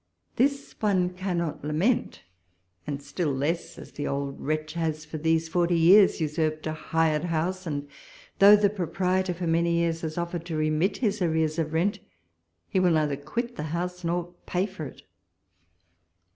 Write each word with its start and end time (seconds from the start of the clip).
This 0.35 0.73
one 0.79 1.11
cannot 1.11 1.63
lament; 1.63 2.23
and 2.87 3.03
still 3.03 3.31
less, 3.31 3.77
as 3.77 3.91
the 3.91 4.07
old 4.07 4.39
wretch 4.41 4.73
has 4.73 5.05
for 5.05 5.19
these 5.19 5.47
forty 5.47 5.77
years 5.77 6.19
usurped 6.19 6.65
a 6.65 6.73
hired 6.73 7.25
house, 7.25 7.67
and, 7.67 7.87
though 8.39 8.55
the 8.55 8.71
proprietor 8.71 9.35
for 9.35 9.45
many 9.45 9.73
years 9.75 10.01
has 10.01 10.17
offered 10.17 10.43
to 10.47 10.55
walpole's 10.55 10.71
letters. 10.81 11.21
181 11.21 11.21
remit 11.21 11.21
his 11.21 11.21
arrears 11.21 11.59
of 11.59 11.73
rent, 11.73 11.99
he 12.67 12.79
will 12.79 12.89
neither 12.93 13.15
quit 13.15 13.57
the 13.57 13.71
house 13.77 14.03
nor 14.03 14.33
pay 14.47 14.65
for 14.65 14.87
it. 14.87 15.03